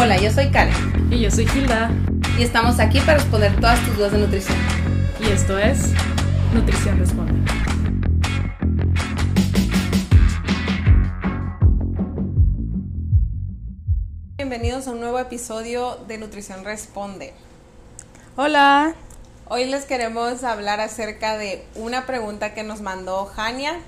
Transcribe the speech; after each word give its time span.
Hola, 0.00 0.16
yo 0.16 0.30
soy 0.30 0.48
Karen. 0.52 1.08
Y 1.10 1.18
yo 1.18 1.28
soy 1.28 1.44
Hilda. 1.52 1.90
Y 2.38 2.44
estamos 2.44 2.78
aquí 2.78 3.00
para 3.00 3.14
responder 3.14 3.56
todas 3.56 3.84
tus 3.84 3.96
dudas 3.96 4.12
de 4.12 4.18
nutrición. 4.18 4.56
Y 5.18 5.28
esto 5.28 5.58
es 5.58 5.90
Nutrición 6.54 7.00
Responde. 7.00 7.34
Bienvenidos 14.36 14.86
a 14.86 14.92
un 14.92 15.00
nuevo 15.00 15.18
episodio 15.18 15.96
de 16.06 16.16
Nutrición 16.18 16.64
Responde. 16.64 17.34
Hola. 18.36 18.94
Hoy 19.48 19.64
les 19.64 19.84
queremos 19.84 20.44
hablar 20.44 20.78
acerca 20.78 21.36
de 21.36 21.64
una 21.74 22.06
pregunta 22.06 22.54
que 22.54 22.62
nos 22.62 22.82
mandó 22.82 23.26
Jania. 23.26 23.80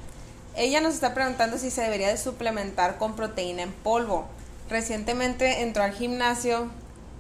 Ella 0.57 0.81
nos 0.81 0.95
está 0.95 1.15
preguntando 1.15 1.57
si 1.57 1.71
se 1.71 1.83
debería 1.83 2.09
de 2.09 2.17
suplementar 2.17 2.99
con 2.99 3.15
proteína 3.15 3.63
en 3.63 3.71
polvo. 3.71 4.27
Recientemente 4.71 5.63
entró 5.63 5.83
al 5.83 5.93
gimnasio 5.93 6.71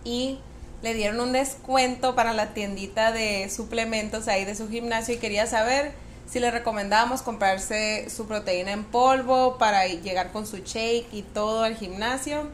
y 0.04 0.38
le 0.82 0.94
dieron 0.94 1.20
un 1.20 1.32
descuento 1.32 2.14
para 2.14 2.32
la 2.32 2.54
tiendita 2.54 3.12
de 3.12 3.50
suplementos 3.50 4.28
ahí 4.28 4.44
de 4.44 4.54
su 4.54 4.68
gimnasio 4.68 5.14
y 5.14 5.18
quería 5.18 5.46
saber 5.46 5.92
si 6.30 6.38
le 6.38 6.52
recomendábamos 6.52 7.22
comprarse 7.22 8.08
su 8.08 8.26
proteína 8.26 8.70
en 8.70 8.84
polvo 8.84 9.58
para 9.58 9.84
llegar 9.86 10.30
con 10.30 10.46
su 10.46 10.58
shake 10.58 11.12
y 11.12 11.22
todo 11.22 11.64
al 11.64 11.76
gimnasio. 11.76 12.46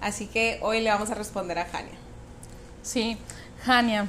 Así 0.00 0.26
que 0.26 0.60
hoy 0.62 0.80
le 0.80 0.90
vamos 0.90 1.10
a 1.10 1.14
responder 1.14 1.58
a 1.58 1.64
Jania. 1.64 1.98
Sí, 2.82 3.18
Jania. 3.64 4.06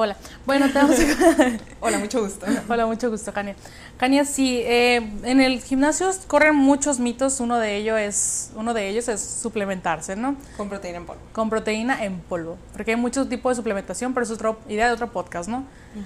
Hola. 0.00 0.16
Bueno, 0.46 0.68
te 0.68 0.74
vamos 0.74 0.96
Hola, 1.80 1.98
mucho 1.98 2.22
gusto. 2.22 2.46
Hola, 2.68 2.86
mucho 2.86 3.10
gusto, 3.10 3.32
Jania. 3.32 3.56
Jania, 3.98 4.24
sí, 4.24 4.60
eh, 4.64 4.94
en 5.24 5.40
el 5.40 5.60
gimnasio 5.60 6.08
corren 6.28 6.54
muchos 6.54 7.00
mitos. 7.00 7.40
Uno 7.40 7.58
de 7.58 7.74
ellos 7.74 7.98
es, 7.98 8.52
uno 8.54 8.74
de 8.74 8.90
ellos 8.90 9.08
es 9.08 9.20
suplementarse, 9.20 10.14
¿no? 10.14 10.36
Con 10.56 10.68
proteína 10.68 10.98
en 10.98 11.04
polvo. 11.06 11.20
Con 11.32 11.50
proteína 11.50 12.04
en 12.04 12.20
polvo, 12.20 12.58
porque 12.74 12.92
hay 12.92 12.96
muchos 12.96 13.28
tipos 13.28 13.50
de 13.50 13.56
suplementación, 13.56 14.14
pero 14.14 14.22
es 14.22 14.30
otra 14.30 14.54
idea 14.68 14.86
de 14.86 14.92
otro 14.92 15.10
podcast, 15.10 15.48
¿no? 15.48 15.64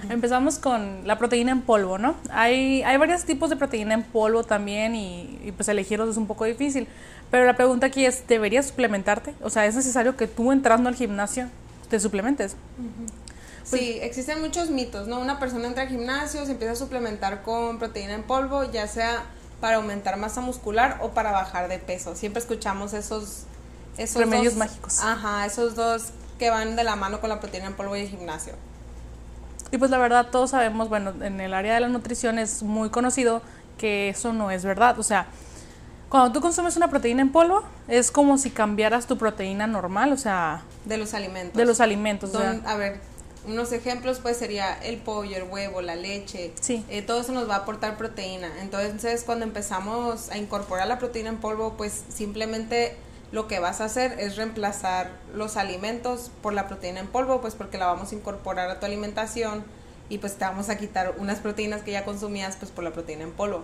Empezamos 0.09 0.57
con 0.57 1.07
la 1.07 1.19
proteína 1.19 1.51
en 1.51 1.61
polvo, 1.61 1.99
¿no? 1.99 2.15
Hay, 2.31 2.81
hay 2.81 2.97
varios 2.97 3.25
tipos 3.25 3.51
de 3.51 3.57
proteína 3.57 3.93
en 3.93 4.01
polvo 4.01 4.43
también 4.43 4.95
y, 4.95 5.39
y 5.45 5.51
pues 5.51 5.69
elegirlos 5.69 6.09
es 6.09 6.17
un 6.17 6.25
poco 6.25 6.45
difícil. 6.45 6.87
Pero 7.29 7.45
la 7.45 7.55
pregunta 7.55 7.85
aquí 7.85 8.07
es, 8.07 8.25
¿deberías 8.27 8.65
suplementarte? 8.65 9.35
O 9.43 9.51
sea, 9.51 9.67
¿es 9.67 9.75
necesario 9.75 10.17
que 10.17 10.25
tú 10.25 10.51
entrando 10.51 10.89
al 10.89 10.95
gimnasio 10.95 11.47
te 11.89 11.99
suplementes? 11.99 12.55
Pues 13.69 13.81
sí, 13.81 13.99
existen 14.01 14.41
muchos 14.41 14.69
mitos, 14.69 15.07
¿no? 15.07 15.19
Una 15.19 15.39
persona 15.39 15.67
entra 15.67 15.83
al 15.83 15.89
gimnasio, 15.89 16.45
se 16.45 16.51
empieza 16.51 16.73
a 16.73 16.75
suplementar 16.75 17.43
con 17.43 17.79
proteína 17.79 18.13
en 18.13 18.23
polvo, 18.23 18.63
ya 18.71 18.87
sea 18.87 19.23
para 19.61 19.77
aumentar 19.77 20.17
masa 20.17 20.41
muscular 20.41 20.97
o 21.01 21.11
para 21.11 21.31
bajar 21.31 21.69
de 21.69 21.79
peso. 21.79 22.15
Siempre 22.15 22.41
escuchamos 22.41 22.91
esos... 22.93 23.43
esos 23.97 24.19
Remedios 24.21 24.53
dos- 24.55 24.59
mágicos. 24.59 24.99
Ajá, 25.01 25.45
esos 25.45 25.75
dos 25.75 26.07
que 26.37 26.49
van 26.49 26.75
de 26.75 26.83
la 26.83 26.95
mano 26.97 27.21
con 27.21 27.29
la 27.29 27.39
proteína 27.39 27.67
en 27.67 27.73
polvo 27.73 27.95
y 27.95 28.01
el 28.01 28.09
gimnasio. 28.09 28.53
Y 29.71 29.77
pues 29.77 29.89
la 29.89 29.97
verdad 29.97 30.27
todos 30.31 30.49
sabemos, 30.51 30.89
bueno, 30.89 31.13
en 31.21 31.39
el 31.39 31.53
área 31.53 31.73
de 31.75 31.79
la 31.79 31.87
nutrición 31.87 32.37
es 32.39 32.61
muy 32.63 32.89
conocido 32.89 33.41
que 33.77 34.09
eso 34.09 34.33
no 34.33 34.51
es 34.51 34.65
verdad. 34.65 34.99
O 34.99 35.03
sea, 35.03 35.27
cuando 36.09 36.31
tú 36.31 36.41
consumes 36.41 36.75
una 36.77 36.89
proteína 36.89 37.21
en 37.21 37.31
polvo, 37.31 37.63
es 37.87 38.11
como 38.11 38.37
si 38.37 38.51
cambiaras 38.51 39.07
tu 39.07 39.17
proteína 39.17 39.65
normal, 39.65 40.11
o 40.11 40.17
sea, 40.17 40.61
De 40.85 40.97
los 40.97 41.13
alimentos. 41.13 41.55
de 41.57 41.65
los 41.65 41.79
alimentos. 41.79 42.35
o 42.35 42.39
sea, 42.39 42.53
Don- 42.53 42.67
a 42.67 42.75
ver, 42.75 42.99
unos 43.45 43.71
ejemplos 43.71 44.19
pues 44.21 44.37
sería 44.37 44.73
el 44.83 44.97
pollo, 44.97 45.37
el 45.37 45.43
huevo, 45.43 45.81
la 45.81 45.95
leche. 45.95 46.53
Sí. 46.59 46.85
Eh, 46.89 47.01
todo 47.01 47.21
eso 47.21 47.31
nos 47.31 47.49
va 47.49 47.55
a 47.55 47.57
aportar 47.59 47.97
proteína. 47.97 48.51
Entonces, 48.61 49.23
cuando 49.23 49.45
empezamos 49.45 50.29
a 50.29 50.37
incorporar 50.37 50.87
la 50.87 50.99
proteína 50.99 51.29
en 51.29 51.37
polvo, 51.37 51.73
pues 51.77 52.03
simplemente 52.13 52.95
lo 53.31 53.47
que 53.47 53.59
vas 53.59 53.81
a 53.81 53.85
hacer 53.85 54.19
es 54.19 54.35
reemplazar 54.35 55.09
los 55.33 55.57
alimentos 55.57 56.31
por 56.41 56.53
la 56.53 56.67
proteína 56.67 56.99
en 56.99 57.07
polvo, 57.07 57.41
pues 57.41 57.55
porque 57.55 57.77
la 57.77 57.87
vamos 57.87 58.11
a 58.11 58.15
incorporar 58.15 58.69
a 58.69 58.79
tu 58.79 58.85
alimentación 58.85 59.65
y 60.07 60.19
pues 60.19 60.35
te 60.35 60.45
vamos 60.45 60.69
a 60.69 60.77
quitar 60.77 61.15
unas 61.17 61.39
proteínas 61.39 61.81
que 61.81 61.91
ya 61.91 62.05
consumías 62.05 62.57
pues 62.57 62.71
por 62.71 62.83
la 62.83 62.91
proteína 62.91 63.23
en 63.23 63.31
polvo. 63.31 63.63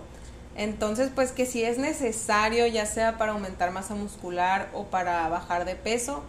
Entonces, 0.56 1.11
pues 1.13 1.31
que 1.31 1.46
si 1.46 1.63
es 1.63 1.78
necesario, 1.78 2.66
ya 2.67 2.85
sea 2.85 3.17
para 3.17 3.34
aumentar 3.34 3.72
masa 3.72 3.96
muscular 3.96 4.69
o 4.73 4.85
para 4.85 5.29
bajar 5.29 5.66
de 5.66 5.75
peso, 5.75 6.23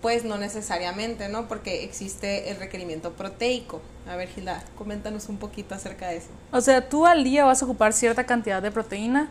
pues 0.00 0.24
no 0.24 0.38
necesariamente, 0.38 1.28
¿no? 1.28 1.46
Porque 1.48 1.84
existe 1.84 2.50
el 2.50 2.56
requerimiento 2.56 3.12
proteico. 3.12 3.82
A 4.08 4.16
ver, 4.16 4.28
Gilda, 4.28 4.62
coméntanos 4.76 5.28
un 5.28 5.36
poquito 5.36 5.74
acerca 5.74 6.08
de 6.08 6.18
eso. 6.18 6.28
o 6.52 6.60
sea, 6.60 6.88
tú 6.88 7.06
al 7.06 7.24
día 7.24 7.44
vas 7.44 7.62
a 7.62 7.64
ocupar 7.64 7.92
cierta 7.92 8.24
cantidad 8.24 8.62
de 8.62 8.70
proteína 8.70 9.28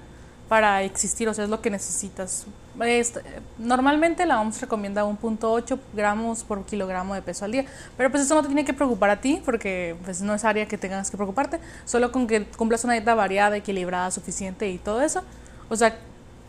para 0.47 0.81
existir, 0.81 1.29
o 1.29 1.33
sea, 1.33 1.43
es 1.43 1.49
lo 1.49 1.61
que 1.61 1.69
necesitas. 1.69 2.45
Este, 2.81 3.21
normalmente 3.57 4.25
la 4.25 4.41
OMS 4.41 4.61
recomienda 4.61 5.03
1.8 5.05 5.79
gramos 5.93 6.43
por 6.43 6.65
kilogramo 6.65 7.13
de 7.13 7.21
peso 7.21 7.45
al 7.45 7.51
día, 7.51 7.65
pero 7.97 8.09
pues 8.09 8.23
eso 8.23 8.35
no 8.35 8.41
te 8.41 8.47
tiene 8.47 8.65
que 8.65 8.73
preocupar 8.73 9.09
a 9.11 9.21
ti 9.21 9.41
porque 9.45 9.95
pues 10.03 10.21
no 10.21 10.33
es 10.33 10.45
área 10.45 10.65
que 10.65 10.77
tengas 10.77 11.11
que 11.11 11.17
preocuparte, 11.17 11.59
solo 11.85 12.11
con 12.11 12.25
que 12.25 12.45
cumplas 12.45 12.83
una 12.83 12.93
dieta 12.93 13.13
variada, 13.15 13.57
equilibrada, 13.57 14.09
suficiente 14.11 14.69
y 14.69 14.77
todo 14.77 15.01
eso. 15.01 15.23
O 15.69 15.75
sea, 15.75 15.95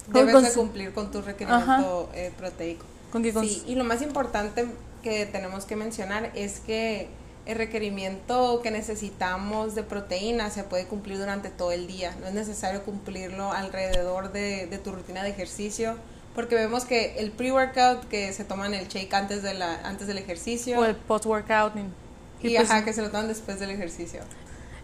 Debes 0.06 0.42
de 0.42 0.52
cumplir 0.52 0.92
con 0.92 1.10
tu 1.10 1.22
requerimiento 1.22 2.10
eh, 2.14 2.32
proteico. 2.36 2.84
Con 3.10 3.22
cons- 3.24 3.42
Sí, 3.48 3.62
y 3.66 3.74
lo 3.74 3.84
más 3.84 4.02
importante 4.02 4.66
que 5.02 5.26
tenemos 5.26 5.64
que 5.64 5.76
mencionar 5.76 6.30
es 6.34 6.60
que 6.60 7.08
el 7.46 7.56
requerimiento 7.56 8.60
que 8.62 8.70
necesitamos 8.70 9.74
de 9.74 9.82
proteína 9.82 10.50
se 10.50 10.62
puede 10.64 10.84
cumplir 10.86 11.18
durante 11.18 11.48
todo 11.48 11.72
el 11.72 11.86
día. 11.86 12.14
No 12.20 12.26
es 12.28 12.34
necesario 12.34 12.82
cumplirlo 12.84 13.50
alrededor 13.52 14.30
de, 14.32 14.66
de 14.66 14.78
tu 14.78 14.92
rutina 14.92 15.22
de 15.22 15.30
ejercicio. 15.30 15.96
Porque 16.34 16.54
vemos 16.54 16.84
que 16.84 17.18
el 17.18 17.32
pre-workout 17.32 18.04
que 18.08 18.32
se 18.32 18.44
toman 18.44 18.72
el 18.74 18.86
shake 18.86 19.12
antes, 19.14 19.42
de 19.42 19.54
la, 19.54 19.80
antes 19.82 20.06
del 20.06 20.18
ejercicio 20.18 20.78
o 20.78 20.84
el 20.84 20.94
post-workout. 20.94 21.74
Y, 21.76 22.46
y 22.48 22.52
y 22.52 22.56
pues, 22.56 22.70
ajá, 22.70 22.84
que 22.84 22.92
se 22.92 23.02
lo 23.02 23.10
toman 23.10 23.26
después 23.26 23.58
del 23.58 23.70
ejercicio. 23.70 24.20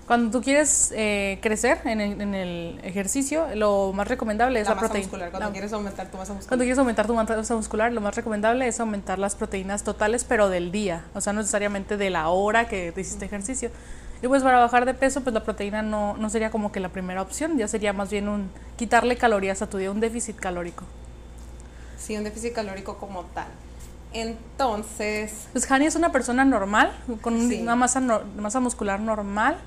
Cuando 0.07 0.31
tú 0.39 0.45
quieres 0.45 0.93
eh, 0.95 1.41
crecer 1.43 1.81
en 1.85 2.01
el, 2.01 2.21
en 2.21 2.35
el 2.35 2.81
ejercicio, 2.85 3.47
lo 3.57 3.93
más 3.93 4.07
recomendable 4.07 4.61
es 4.61 4.67
la 4.69 4.71
la, 4.71 4.75
masa 4.77 4.87
proteína. 4.87 5.07
muscular, 5.07 5.31
cuando 5.31 5.49
la- 5.49 5.53
quieres 5.53 5.73
aumentar 5.73 6.07
tu 6.11 6.17
masa 6.17 6.33
muscular. 6.33 6.49
Cuando 6.49 6.63
quieres 6.65 6.79
aumentar 6.79 7.07
tu 7.09 7.15
masa 7.15 7.55
muscular, 7.57 7.93
lo 7.93 8.01
más 8.01 8.15
recomendable 8.15 8.69
es 8.69 8.79
aumentar 8.79 9.19
las 9.19 9.35
proteínas 9.35 9.83
totales, 9.83 10.23
pero 10.25 10.49
del 10.49 10.71
día, 10.71 11.05
o 11.15 11.21
sea, 11.21 11.33
no 11.33 11.41
necesariamente 11.41 11.97
de 11.97 12.11
la 12.11 12.29
hora 12.29 12.69
que 12.69 12.93
te 12.93 13.01
hiciste 13.01 13.25
ejercicio. 13.25 13.71
Y 14.23 14.29
pues 14.29 14.45
para 14.45 14.59
bajar 14.61 14.87
de 14.87 14.95
peso, 14.95 15.23
pues 15.23 15.35
la 15.35 15.43
proteína 15.43 15.83
no, 15.83 16.17
no 16.17 16.31
sería 16.31 16.51
como 16.53 16.71
que 16.71 16.79
la 16.79 16.89
primera 16.91 17.21
opción, 17.21 17.59
ya 17.59 17.67
sería 17.67 17.93
más 17.93 18.09
bien 18.09 18.29
un 18.29 18.49
quitarle 18.77 19.17
calorías 19.17 19.61
a 19.61 19.69
tu 19.69 19.77
día, 19.79 19.91
un 19.91 19.99
déficit 20.01 20.37
calórico. 20.37 20.85
Sí, 21.99 22.17
un 22.17 22.23
déficit 22.23 22.53
calórico 22.55 22.97
como 22.99 23.25
tal. 23.25 23.49
Entonces, 24.13 25.49
Pues 25.53 25.69
Hani 25.71 25.87
es 25.87 25.97
una 25.97 26.13
persona 26.13 26.45
normal, 26.45 26.93
con 27.21 27.49
Sí. 27.49 27.61
una 27.61 27.75
masa, 27.75 27.99
no- 28.01 28.21
masa 28.39 28.61
muscular 28.61 29.01
normal. 29.01 29.59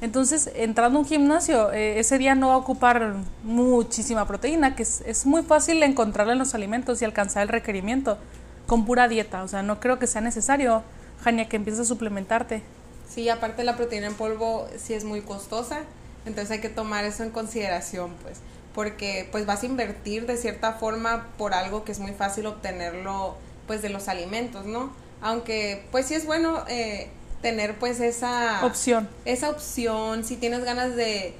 Entonces, 0.00 0.50
entrando 0.54 0.98
a 0.98 1.02
un 1.02 1.08
gimnasio, 1.08 1.72
eh, 1.72 1.98
ese 1.98 2.18
día 2.18 2.34
no 2.34 2.48
va 2.48 2.54
a 2.54 2.58
ocupar 2.58 3.14
muchísima 3.42 4.26
proteína, 4.26 4.76
que 4.76 4.82
es, 4.82 5.02
es 5.06 5.24
muy 5.24 5.42
fácil 5.42 5.82
encontrarla 5.82 6.34
en 6.34 6.38
los 6.38 6.54
alimentos 6.54 7.00
y 7.00 7.04
alcanzar 7.04 7.42
el 7.42 7.48
requerimiento 7.48 8.18
con 8.66 8.84
pura 8.84 9.08
dieta. 9.08 9.42
O 9.42 9.48
sea, 9.48 9.62
no 9.62 9.80
creo 9.80 9.98
que 9.98 10.06
sea 10.06 10.20
necesario, 10.20 10.82
Jania, 11.22 11.48
que 11.48 11.56
empieces 11.56 11.80
a 11.80 11.84
suplementarte. 11.84 12.62
Sí, 13.08 13.28
aparte 13.28 13.64
la 13.64 13.76
proteína 13.76 14.08
en 14.08 14.14
polvo 14.14 14.68
sí 14.76 14.92
es 14.92 15.04
muy 15.04 15.20
costosa, 15.22 15.80
entonces 16.26 16.50
hay 16.50 16.60
que 16.60 16.68
tomar 16.68 17.04
eso 17.04 17.22
en 17.22 17.30
consideración, 17.30 18.10
pues, 18.22 18.38
porque 18.74 19.28
pues 19.30 19.46
vas 19.46 19.62
a 19.62 19.66
invertir 19.66 20.26
de 20.26 20.36
cierta 20.36 20.72
forma 20.72 21.28
por 21.38 21.54
algo 21.54 21.84
que 21.84 21.92
es 21.92 22.00
muy 22.00 22.12
fácil 22.12 22.46
obtenerlo, 22.46 23.36
pues, 23.66 23.80
de 23.80 23.88
los 23.88 24.08
alimentos, 24.08 24.66
¿no? 24.66 24.90
Aunque, 25.22 25.86
pues, 25.92 26.06
sí 26.06 26.14
es 26.14 26.26
bueno 26.26 26.64
eh, 26.68 27.08
tener, 27.46 27.78
pues, 27.78 28.00
esa 28.00 28.66
Opción. 28.66 29.08
esa 29.24 29.50
opción, 29.50 30.24
si 30.24 30.36
tienes 30.36 30.64
ganas 30.64 30.96
de, 30.96 31.34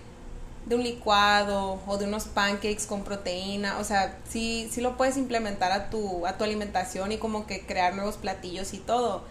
de 0.66 0.74
un 0.76 0.84
licuado 0.84 1.80
o 1.84 1.98
de 1.98 2.04
unos 2.04 2.26
pancakes 2.26 2.86
con 2.86 3.02
proteína, 3.02 3.78
o 3.78 3.84
sea, 3.84 4.16
sí, 4.28 4.68
sí 4.70 4.80
lo 4.80 4.96
puedes 4.96 5.16
implementar 5.16 5.72
a 5.72 5.90
tu, 5.90 6.24
a 6.26 6.38
tu 6.38 6.44
alimentación 6.44 7.10
y 7.10 7.18
como 7.18 7.46
que 7.48 7.66
crear 7.66 7.94
nuevos 7.96 8.18
platillos 8.18 8.72
y 8.72 8.78
todo. 8.78 9.24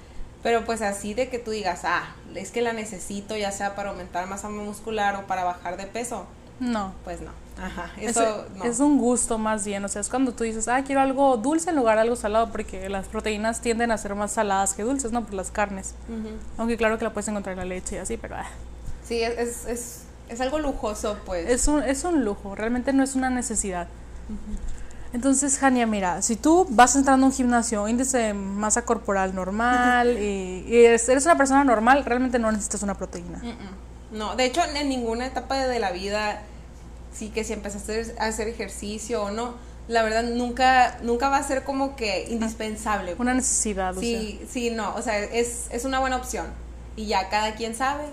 Pero 0.44 0.66
pues 0.66 0.82
así 0.82 1.14
de 1.14 1.30
que 1.30 1.40
tú 1.40 1.52
digas, 1.52 1.82
ah, 1.86 2.14
es 2.36 2.52
que 2.52 2.62
la 2.62 2.74
necesito 2.74 3.38
ya 3.38 3.52
sea 3.52 3.74
para 3.74 3.92
aumentar 3.92 4.28
masa 4.28 4.50
muscular 4.50 5.16
o 5.16 5.28
para 5.28 5.46
bajar 5.46 5.78
de 5.78 5.88
peso, 5.88 6.28
No. 6.60 6.94
pues 7.04 7.22
no. 7.22 7.32
Ajá, 7.62 7.90
Es- 7.98 8.12
eso 8.18 8.46
no. 8.58 8.66
es 8.66 8.80
un 8.82 8.98
gusto 8.98 9.38
más 9.38 9.66
bien, 9.66 9.86
o 9.86 9.88
sea, 9.88 10.02
es 10.02 10.10
cuando 10.10 10.34
tú 10.34 10.44
dices, 10.44 10.68
ah, 10.68 10.84
quiero 10.84 11.00
algo 11.02 11.38
dulce 11.38 11.70
en 11.70 11.78
lugar 11.78 11.96
de 11.96 12.02
algo 12.02 12.16
salado, 12.18 12.50
porque 12.52 12.90
las 12.90 13.08
proteínas 13.08 13.62
tienden 13.62 13.92
a 13.92 13.98
ser 13.98 14.14
más 14.16 14.34
saladas 14.34 14.74
que 14.74 14.84
dulces, 14.84 15.12
¿no? 15.14 15.24
Por 15.24 15.36
las 15.36 15.52
carnes. 15.52 15.96
Ujú. 16.10 16.30
Aunque 16.58 16.76
claro 16.76 16.98
que 16.98 17.06
la 17.06 17.14
puedes 17.14 17.28
encontrar 17.30 17.54
en 17.54 17.60
la 17.60 17.66
leche 17.66 17.96
y 17.96 18.00
así, 18.00 18.18
pero... 18.18 18.36
ah. 18.36 18.46
Sí, 19.08 19.22
es, 19.22 19.38
es, 19.38 19.66
es, 19.68 20.02
es 20.30 20.42
algo 20.42 20.60
lujoso, 20.60 21.18
pues. 21.26 21.48
Es 21.50 21.68
un, 21.70 21.82
es 21.84 22.04
un 22.04 22.26
lujo, 22.26 22.56
realmente 22.56 22.92
no 22.92 23.04
es 23.04 23.16
una 23.16 23.30
necesidad. 23.30 23.88
Entonces, 25.14 25.58
Jania, 25.60 25.88
mira, 25.88 26.22
si 26.22 26.36
tú 26.36 26.68
vas 26.70 26.96
entrando 26.98 27.26
a 27.26 27.30
un 27.30 27.34
gimnasio, 27.34 27.88
índice 27.88 28.18
de 28.18 28.34
masa 28.34 28.82
corporal 28.84 29.34
normal 29.34 30.18
y, 30.20 30.66
y 30.68 30.76
eres 30.84 31.08
eres 31.08 31.24
una 31.26 31.38
persona 31.38 31.64
normal, 31.64 32.04
realmente 32.04 32.38
no 32.38 32.52
necesitas 32.52 32.84
una 32.84 32.96
proteína. 32.96 33.40
No, 34.16 34.36
de 34.36 34.46
hecho, 34.46 34.62
en 34.64 34.90
ninguna 34.90 35.26
etapa 35.26 35.68
de 35.68 35.80
la 35.80 35.92
vida, 35.92 36.42
sí 37.14 37.30
que 37.30 37.44
si 37.44 37.54
empezaste 37.54 38.16
a 38.18 38.26
hacer 38.26 38.48
ejercicio 38.48 39.24
o 39.24 39.32
no, 39.32 39.56
la 39.88 40.04
verdad 40.04 40.24
nunca, 40.24 40.98
nunca 41.04 41.30
va 41.30 41.38
a 41.38 41.44
ser 41.44 41.64
como 41.64 41.96
que 41.96 42.26
indispensable. 42.30 43.16
Una 43.20 43.34
necesidad. 43.34 43.94
Sí, 44.00 44.42
sí, 44.50 44.72
no, 44.72 44.96
o 44.96 45.02
sea, 45.02 45.20
es, 45.20 45.68
es 45.70 45.86
una 45.86 46.00
buena 46.00 46.16
opción. 46.16 46.48
Y 46.96 47.08
ya 47.08 47.30
cada 47.30 47.56
quien 47.56 47.76
sabe 47.76 48.06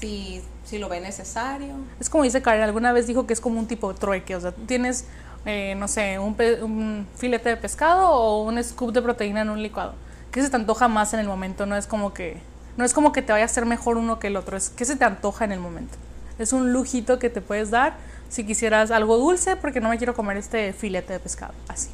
si, 0.00 0.42
si 0.64 0.78
lo 0.78 0.88
ve 0.88 1.00
necesario. 1.00 1.74
Es 1.98 2.08
como 2.08 2.24
dice 2.24 2.40
Karen, 2.40 2.62
alguna 2.62 2.92
vez 2.92 3.06
dijo 3.06 3.26
que 3.26 3.32
es 3.32 3.40
como 3.40 3.58
un 3.58 3.66
tipo 3.66 3.92
de 3.92 3.98
trueque, 3.98 4.36
o 4.36 4.40
sea, 4.40 4.52
tienes, 4.52 5.06
eh, 5.44 5.74
no 5.76 5.88
sé, 5.88 6.18
un, 6.18 6.36
un 6.62 7.06
filete 7.16 7.48
de 7.48 7.56
pescado 7.56 8.10
o 8.10 8.44
un 8.44 8.62
scoop 8.62 8.92
de 8.92 9.02
proteína 9.02 9.42
en 9.42 9.50
un 9.50 9.62
licuado. 9.62 9.94
¿Qué 10.30 10.40
se 10.40 10.50
te 10.50 10.56
antoja 10.56 10.86
más 10.86 11.12
en 11.14 11.20
el 11.20 11.26
momento? 11.26 11.66
No 11.66 11.76
es 11.76 11.86
como 11.86 12.14
que, 12.14 12.40
no 12.76 12.84
es 12.84 12.92
como 12.92 13.12
que 13.12 13.22
te 13.22 13.32
vaya 13.32 13.44
a 13.44 13.48
ser 13.48 13.66
mejor 13.66 13.96
uno 13.96 14.18
que 14.18 14.26
el 14.26 14.36
otro, 14.36 14.56
es 14.56 14.70
que 14.70 14.84
se 14.84 14.96
te 14.96 15.04
antoja 15.04 15.44
en 15.44 15.52
el 15.52 15.60
momento. 15.60 15.96
Es 16.38 16.52
un 16.52 16.72
lujito 16.72 17.18
que 17.18 17.30
te 17.30 17.40
puedes 17.40 17.70
dar 17.70 17.96
si 18.28 18.44
quisieras 18.44 18.90
algo 18.90 19.16
dulce, 19.16 19.56
porque 19.56 19.80
no 19.80 19.88
me 19.88 19.98
quiero 19.98 20.14
comer 20.14 20.36
este 20.36 20.72
filete 20.72 21.14
de 21.14 21.20
pescado. 21.20 21.54
Así. 21.68 21.88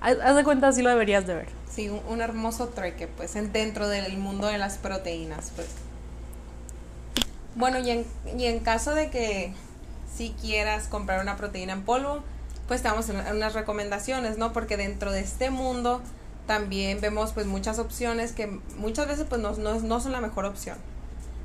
Haz 0.00 0.36
de 0.36 0.44
cuenta, 0.44 0.68
así 0.68 0.82
lo 0.82 0.90
deberías 0.90 1.26
de 1.26 1.34
ver. 1.34 1.48
Sí, 1.70 1.88
un, 1.88 2.20
hermoso 2.20 2.68
trueque, 2.68 3.06
pues, 3.06 3.34
dentro 3.52 3.88
del 3.88 4.18
mundo 4.18 4.48
de 4.48 4.58
las 4.58 4.76
proteínas, 4.76 5.52
pues. 5.54 5.68
Bueno, 7.54 7.78
y 7.78 7.90
en, 7.90 8.06
y 8.36 8.46
en 8.46 8.58
caso 8.60 8.94
de 8.94 9.10
que 9.10 9.54
si 10.14 10.34
quieras 10.40 10.88
comprar 10.88 11.22
una 11.22 11.36
proteína 11.36 11.72
en 11.72 11.82
polvo, 11.82 12.22
pues 12.68 12.82
te 12.82 12.88
damos 12.88 13.08
unas 13.08 13.54
recomendaciones, 13.54 14.38
¿no? 14.38 14.52
Porque 14.52 14.76
dentro 14.76 15.12
de 15.12 15.20
este 15.20 15.50
mundo 15.50 16.02
también 16.46 17.00
vemos 17.00 17.32
pues 17.32 17.46
muchas 17.46 17.78
opciones 17.78 18.32
que 18.32 18.46
muchas 18.76 19.08
veces 19.08 19.26
pues 19.28 19.40
no, 19.40 19.52
no, 19.56 19.80
no 19.80 20.00
son 20.00 20.12
la 20.12 20.20
mejor 20.20 20.44
opción. 20.44 20.76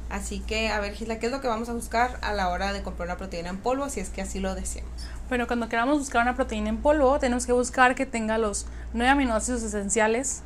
Así 0.09 0.39
que, 0.39 0.69
a 0.69 0.79
ver, 0.79 0.93
Gisela, 0.93 1.19
¿qué 1.19 1.27
es 1.27 1.31
lo 1.31 1.39
que 1.39 1.47
vamos 1.47 1.69
a 1.69 1.73
buscar 1.73 2.17
a 2.21 2.33
la 2.33 2.49
hora 2.49 2.73
de 2.73 2.81
comprar 2.81 3.07
una 3.07 3.17
proteína 3.17 3.49
en 3.49 3.57
polvo, 3.57 3.89
si 3.89 3.99
es 3.99 4.09
que 4.09 4.21
así 4.21 4.39
lo 4.39 4.55
deseamos? 4.55 4.91
Bueno, 5.29 5.45
cuando 5.45 5.69
queramos 5.69 5.99
buscar 5.99 6.23
una 6.23 6.35
proteína 6.35 6.69
en 6.69 6.77
polvo, 6.77 7.19
tenemos 7.19 7.45
que 7.45 7.53
buscar 7.53 7.93
que 7.93 8.07
tenga 8.07 8.39
los 8.39 8.65
nueve 8.93 9.11
aminoácidos 9.11 9.61
esenciales. 9.61 10.41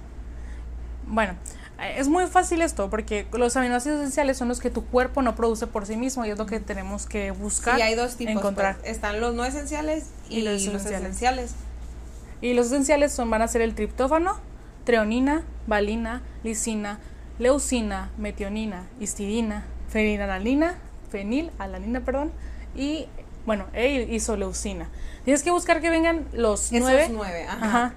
Bueno, 1.07 1.35
eh, 1.79 1.95
es 1.97 2.09
muy 2.09 2.27
fácil 2.27 2.61
esto, 2.61 2.89
porque 2.89 3.25
los 3.31 3.55
aminoácidos 3.55 3.99
esenciales 3.99 4.37
son 4.37 4.49
los 4.49 4.59
que 4.59 4.69
tu 4.69 4.85
cuerpo 4.85 5.21
no 5.21 5.35
produce 5.35 5.65
por 5.65 5.85
sí 5.85 5.95
mismo 5.95 6.25
y 6.25 6.31
es 6.31 6.37
lo 6.37 6.45
que 6.45 6.59
tenemos 6.59 7.05
que 7.05 7.31
buscar. 7.31 7.79
Y 7.79 7.83
hay 7.83 7.95
dos 7.95 8.17
tipos. 8.17 8.35
Encontrar. 8.35 8.77
Pues, 8.77 8.91
están 8.91 9.21
los 9.21 9.33
no 9.33 9.45
esenciales 9.45 10.07
y, 10.29 10.41
los, 10.41 10.65
esenciales. 10.65 11.53
Y 12.43 12.53
los 12.53 12.67
esenciales 12.67 13.13
son, 13.13 13.29
van 13.29 13.41
a 13.41 13.47
ser 13.47 13.61
el 13.61 13.73
triptófano, 13.73 14.35
treonina, 14.83 15.45
valina, 15.65 16.21
lisina, 16.43 16.99
leucina, 17.39 18.11
metionina, 18.17 18.85
histidina, 18.99 19.63
fenilalanina, 19.87 20.75
fenilalanina, 21.09 22.01
perdón, 22.01 22.33
y 22.75 23.07
bueno, 23.45 23.67
e 23.71 24.09
isoleucina. 24.11 24.89
Tienes 25.23 25.41
que 25.41 25.51
buscar 25.51 25.79
que 25.79 25.89
vengan 25.89 26.27
los 26.33 26.73
Esos 26.73 26.81
nueve. 26.81 27.07
nueve 27.13 27.45
ajá. 27.47 27.93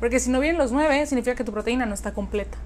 Porque 0.00 0.18
si 0.18 0.30
no 0.30 0.40
vienen 0.40 0.56
los 0.56 0.72
nueve, 0.72 1.04
significa 1.04 1.36
que 1.36 1.44
tu 1.44 1.52
proteína 1.52 1.84
no 1.84 1.92
está 1.92 2.14
completa. 2.14 2.56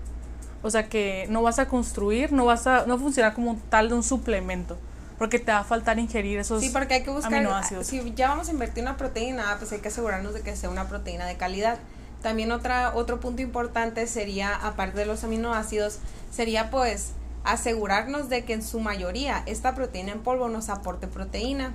O 0.62 0.70
sea 0.70 0.88
que 0.88 1.26
no 1.30 1.42
vas 1.42 1.58
a 1.58 1.66
construir, 1.66 2.32
no 2.32 2.44
vas 2.44 2.68
a, 2.68 2.86
no 2.86 2.96
funciona 2.96 3.34
como 3.34 3.56
tal 3.70 3.88
de 3.88 3.96
un 3.96 4.04
suplemento. 4.04 4.78
Porque 5.18 5.38
te 5.38 5.50
va 5.50 5.58
a 5.58 5.64
faltar 5.64 5.98
ingerir 5.98 6.38
esos 6.38 6.62
Sí, 6.62 6.70
porque 6.70 6.94
hay 6.94 7.02
que 7.02 7.10
buscar, 7.10 7.34
aminoácidos. 7.34 7.86
si 7.86 8.14
ya 8.14 8.28
vamos 8.28 8.48
a 8.48 8.52
invertir 8.52 8.82
una 8.82 8.96
proteína, 8.96 9.56
pues 9.58 9.72
hay 9.72 9.80
que 9.80 9.88
asegurarnos 9.88 10.32
de 10.34 10.42
que 10.42 10.54
sea 10.56 10.70
una 10.70 10.88
proteína 10.88 11.26
de 11.26 11.36
calidad. 11.36 11.78
También 12.22 12.52
otra, 12.52 12.94
otro 12.94 13.20
punto 13.20 13.42
importante 13.42 14.06
sería, 14.06 14.54
aparte 14.54 14.98
de 14.98 15.06
los 15.06 15.24
aminoácidos, 15.24 15.98
sería 16.30 16.70
pues 16.70 17.12
asegurarnos 17.44 18.28
de 18.28 18.44
que 18.44 18.52
en 18.52 18.62
su 18.62 18.80
mayoría 18.80 19.42
esta 19.46 19.74
proteína 19.74 20.12
en 20.12 20.20
polvo 20.20 20.48
nos 20.48 20.68
aporte 20.68 21.06
proteína. 21.06 21.72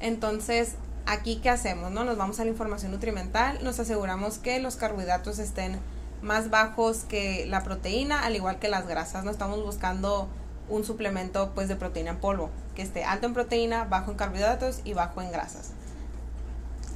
Entonces, 0.00 0.74
aquí 1.06 1.40
qué 1.42 1.50
hacemos, 1.50 1.90
¿no? 1.90 2.04
Nos 2.04 2.16
vamos 2.16 2.40
a 2.40 2.44
la 2.44 2.50
información 2.50 2.92
nutrimental, 2.92 3.62
nos 3.62 3.78
aseguramos 3.80 4.38
que 4.38 4.60
los 4.60 4.76
carbohidratos 4.76 5.38
estén 5.38 5.78
más 6.22 6.50
bajos 6.50 7.04
que 7.08 7.46
la 7.46 7.62
proteína, 7.62 8.24
al 8.24 8.36
igual 8.36 8.58
que 8.58 8.68
las 8.68 8.86
grasas, 8.86 9.24
no 9.24 9.30
estamos 9.30 9.62
buscando 9.62 10.28
un 10.70 10.84
suplemento 10.84 11.52
pues 11.54 11.68
de 11.68 11.76
proteína 11.76 12.10
en 12.10 12.16
polvo, 12.18 12.50
que 12.74 12.82
esté 12.82 13.04
alto 13.04 13.26
en 13.26 13.34
proteína, 13.34 13.84
bajo 13.84 14.10
en 14.10 14.16
carbohidratos 14.16 14.80
y 14.84 14.94
bajo 14.94 15.20
en 15.20 15.30
grasas. 15.30 15.72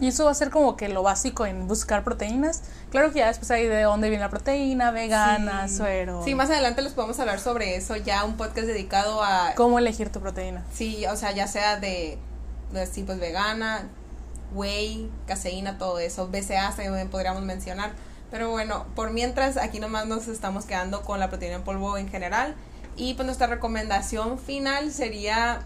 Y 0.01 0.09
eso 0.09 0.25
va 0.25 0.33
a 0.33 0.35
ser 0.35 0.51
como 0.51 0.77
que 0.77 0.89
lo 0.89 1.03
básico 1.03 1.47
en 1.47 1.69
buscar 1.69 2.03
proteínas. 2.03 2.63
Claro 2.91 3.13
que 3.13 3.21
ya 3.21 3.29
después 3.29 3.51
hay 3.51 3.67
de 3.67 3.83
dónde 3.83 4.09
viene 4.09 4.25
la 4.25 4.31
proteína, 4.31 4.91
vegana, 4.91 5.69
suero. 5.69 6.23
Sí, 6.25 6.35
más 6.35 6.51
adelante 6.51 6.83
les 6.83 6.93
podemos 6.93 7.19
hablar 7.21 7.39
sobre 7.39 7.77
eso, 7.77 7.95
ya 7.97 8.25
un 8.25 8.37
podcast 8.37 8.67
dedicado 8.67 9.23
a... 9.23 9.53
Cómo 9.55 9.79
elegir 9.79 10.11
tu 10.11 10.21
proteína. 10.21 10.65
Sí, 10.73 11.07
o 11.07 11.17
sea, 11.17 11.31
ya 11.31 11.47
sea 11.47 11.79
de, 11.79 12.19
de 12.73 13.05
pues 13.05 13.21
vegana, 13.21 13.89
whey, 14.53 15.11
caseína, 15.27 15.79
todo 15.79 15.99
eso, 16.01 16.29
BCA 16.29 16.73
también 16.75 17.09
podríamos 17.09 17.43
mencionar. 17.43 17.93
Pero 18.31 18.51
bueno, 18.51 18.87
por 18.97 19.13
mientras 19.13 19.57
aquí 19.57 19.79
nomás 19.79 20.07
nos 20.07 20.27
estamos 20.27 20.65
quedando 20.65 21.03
con 21.03 21.21
la 21.21 21.29
proteína 21.29 21.57
en 21.57 21.63
polvo 21.63 21.97
en 21.97 22.09
general. 22.09 22.57
Y 22.97 23.15
pues 23.15 23.27
nuestra 23.27 23.47
recomendación 23.47 24.39
final 24.39 24.93
sería... 24.93 25.63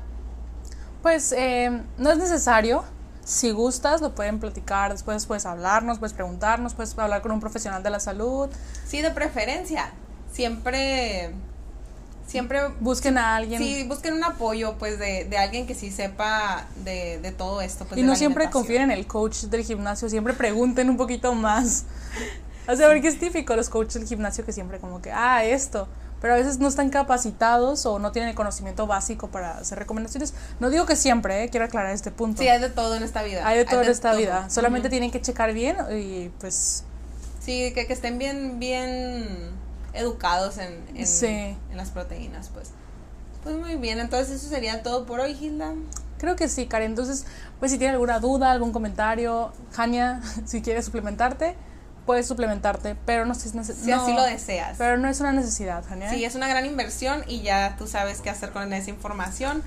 Pues 1.03 1.33
eh, 1.33 1.83
no 1.97 2.11
es 2.11 2.19
necesario 2.19 2.85
si 3.29 3.51
gustas, 3.51 4.01
lo 4.01 4.15
pueden 4.15 4.41
platicar, 4.41 4.91
después 4.91 5.27
puedes 5.27 5.45
hablarnos, 5.45 5.99
puedes 5.99 6.15
preguntarnos, 6.15 6.73
puedes 6.73 6.99
hablar 6.99 7.21
con 7.21 7.31
un 7.31 7.41
profesional 7.41 7.83
de 7.83 7.91
la 7.91 8.01
salud. 8.01 8.49
Sí, 8.87 9.03
de 9.03 9.11
preferencia. 9.11 9.93
Siempre 10.33 11.35
siempre 12.27 12.69
busquen 12.81 13.19
a 13.19 13.37
alguien. 13.37 13.61
Sí, 13.61 13.85
busquen 13.87 14.15
un 14.15 14.25
apoyo, 14.25 14.77
pues, 14.79 14.99
de, 14.99 15.25
de 15.25 15.39
alguien 15.39 15.67
que 15.67 15.75
sí 15.75 15.91
sepa 15.91 16.67
de, 16.85 17.19
de 17.19 17.33
todo 17.33 17.61
esto. 17.61 17.85
Pues, 17.85 18.01
y 18.01 18.03
no 18.03 18.17
siempre 18.17 18.49
confíen 18.49 18.83
en 18.83 18.91
el 18.93 19.07
coach 19.07 19.45
del 19.45 19.63
gimnasio, 19.63 20.09
siempre 20.09 20.33
pregunten 20.33 20.89
un 20.89 20.97
poquito 20.97 21.35
más. 21.35 21.85
O 22.71 22.77
sea, 22.77 22.87
porque 22.89 23.09
es 23.09 23.19
típico 23.19 23.57
los 23.57 23.71
coaches 23.71 23.95
del 23.95 24.07
gimnasio 24.07 24.45
que 24.45 24.53
siempre 24.53 24.79
como 24.79 25.01
que, 25.01 25.11
ah, 25.11 25.43
esto 25.43 25.89
pero 26.21 26.35
a 26.35 26.37
veces 26.37 26.59
no 26.59 26.69
están 26.69 26.91
capacitados 26.91 27.87
o 27.87 27.99
no 27.99 28.13
tienen 28.13 28.31
el 28.31 28.35
conocimiento 28.35 28.87
básico 28.87 29.29
para 29.29 29.59
hacer 29.59 29.79
recomendaciones. 29.79 30.35
No 30.61 30.71
digo 30.71 30.87
que 30.87 30.97
siempre, 30.97 31.45
¿eh? 31.45 31.49
quiero 31.49 31.67
aclarar 31.67 31.93
este 31.93 32.11
punto. 32.11 32.43
Sí, 32.43 32.49
hay 32.49 32.61
de 32.61 32.71
todo 32.71 32.97
en 32.97 33.03
esta 33.03 33.23
vida. 33.23 33.47
Hay 33.47 33.59
de 33.59 33.65
todo 33.65 33.83
en 33.83 33.91
esta 33.91 34.15
vida. 34.15 34.51
Solamente 34.51 34.89
tienen 34.89 35.11
que 35.11 35.21
checar 35.21 35.53
bien 35.53 35.77
y 35.97 36.31
pues... 36.41 36.85
Sí, 37.41 37.73
que, 37.73 37.87
que 37.87 37.93
estén 37.93 38.19
bien, 38.19 38.59
bien 38.59 39.27
educados 39.95 40.59
en, 40.59 40.85
en, 40.95 41.57
en, 41.71 41.77
las 41.77 41.91
proteínas, 41.91 42.51
pues. 42.53 42.71
Pues 43.43 43.57
muy 43.57 43.77
bien, 43.77 44.01
entonces 44.01 44.37
eso 44.37 44.49
sería 44.49 44.83
todo 44.83 45.07
por 45.07 45.21
hoy, 45.21 45.35
Gilda. 45.35 45.73
Creo 46.19 46.37
que 46.37 46.49
sí, 46.49 46.67
Karen. 46.67 46.91
Entonces, 46.91 47.25
pues 47.59 47.71
si 47.71 47.79
tiene 47.79 47.95
alguna 47.95 48.19
duda, 48.19 48.51
algún 48.51 48.73
comentario, 48.73 49.53
Jania, 49.73 50.21
si 50.45 50.61
quieres 50.63 50.85
suplementarte, 50.85 51.57
puedes 52.09 52.27
suplementarte, 52.27 52.97
pero 53.05 53.27
no 53.27 53.35
si, 53.35 53.51
si 53.51 53.93
así 53.93 54.15
lo 54.15 54.23
deseas. 54.23 54.79
Pero 54.79 54.97
no 54.97 55.11
es 55.11 55.21
una 55.21 55.31
necesidad. 55.31 55.85
Sí, 56.09 56.25
es 56.25 56.35
una 56.37 56.49
gran 56.49 56.65
inversión 56.65 57.23
y 57.27 57.43
ya 57.43 57.77
tú 57.77 57.87
sabes 57.87 58.23
qué 58.23 58.31
hacer 58.31 58.49
con 58.49 58.73
esa 58.73 58.89
información. 58.89 59.63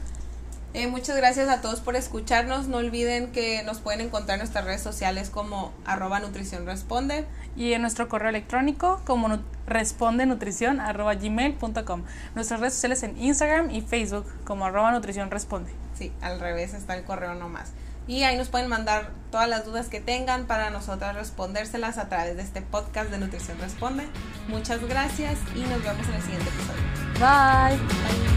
Eh, 0.74 0.88
muchas 0.88 1.16
gracias 1.18 1.50
a 1.50 1.62
todos 1.62 1.82
por 1.82 1.96
escucharnos. 1.96 2.68
No 2.68 2.78
olviden 2.78 3.32
que 3.32 3.62
nos 3.62 3.78
pueden 3.78 4.02
encontrar 4.02 4.38
en 4.38 4.40
nuestras 4.40 4.66
redes 4.66 4.82
sociales 4.82 5.30
como 5.30 5.72
arroba 5.86 6.20
nutrición 6.20 6.66
responde. 6.66 7.26
Y 7.56 7.74
en 7.74 7.84
nuestro 7.84 8.10
correo 8.10 8.30
electrónico 8.30 9.00
como 9.06 9.38
responde 9.68 10.26
nutrición 10.26 10.80
arroba 10.80 11.14
gmail.com. 11.14 12.06
Nuestras 12.34 12.60
redes 12.60 12.74
sociales 12.74 13.04
en 13.04 13.22
Instagram 13.22 13.70
y 13.70 13.82
Facebook 13.82 14.26
como 14.46 14.66
arroba 14.66 14.92
nutrición 14.92 15.30
responde. 15.30 15.70
Sí, 15.96 16.12
al 16.22 16.40
revés 16.40 16.74
está 16.74 16.98
el 16.98 17.04
correo 17.04 17.36
nomás 17.36 17.72
y 18.08 18.24
ahí 18.24 18.38
nos 18.38 18.50
pueden 18.50 18.68
mandar 18.68 19.12
todas 19.32 19.48
las 19.48 19.66
dudas 19.66 19.88
que 19.88 20.02
tengan 20.02 20.46
para 20.46 20.70
nosotras 20.70 21.16
respondérselas 21.16 21.98
a 21.98 22.10
través 22.10 22.36
de 22.36 22.44
este 22.44 22.62
podcast 22.62 23.10
de 23.10 23.18
Nutrición 23.18 23.58
Responde. 23.60 24.08
Muchas 24.48 24.84
gracias 24.88 25.40
y 25.56 25.62
nos 25.62 25.84
vemos 25.84 26.08
en 26.08 26.16
el 26.16 26.22
siguiente 26.22 26.50
episodio. 26.50 26.82
Bye. 27.20 28.31